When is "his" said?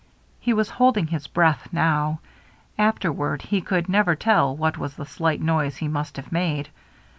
1.05-1.27